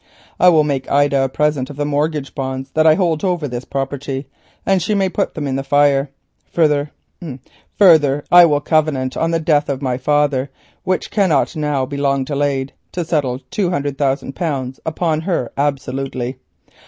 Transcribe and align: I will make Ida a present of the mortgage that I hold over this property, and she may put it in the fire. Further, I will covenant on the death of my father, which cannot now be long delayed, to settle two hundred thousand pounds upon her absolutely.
I 0.39 0.49
will 0.49 0.63
make 0.63 0.89
Ida 0.89 1.25
a 1.25 1.29
present 1.29 1.69
of 1.69 1.75
the 1.75 1.85
mortgage 1.85 2.33
that 2.33 2.87
I 2.87 2.95
hold 2.95 3.23
over 3.23 3.47
this 3.47 3.65
property, 3.65 4.25
and 4.65 4.81
she 4.81 4.95
may 4.95 5.09
put 5.09 5.37
it 5.37 5.43
in 5.43 5.55
the 5.57 5.63
fire. 5.63 6.09
Further, 6.51 6.89
I 8.31 8.43
will 8.47 8.61
covenant 8.61 9.15
on 9.15 9.29
the 9.29 9.39
death 9.39 9.69
of 9.69 9.83
my 9.83 9.99
father, 9.99 10.49
which 10.83 11.11
cannot 11.11 11.55
now 11.55 11.85
be 11.85 11.97
long 11.97 12.23
delayed, 12.23 12.73
to 12.93 13.05
settle 13.05 13.41
two 13.51 13.69
hundred 13.69 13.99
thousand 13.99 14.33
pounds 14.35 14.79
upon 14.87 15.21
her 15.21 15.51
absolutely. 15.55 16.37